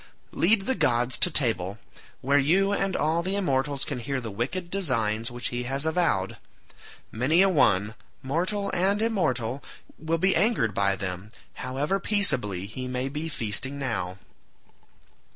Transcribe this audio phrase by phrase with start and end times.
[0.31, 1.77] Lead the gods to table,
[2.21, 6.37] where you and all the immortals can hear the wicked designs which he has avowed.
[7.11, 7.93] Many a one,
[8.23, 9.63] mortal and immortal,
[9.99, 14.17] will be angered by them, however peaceably he may be feasting now."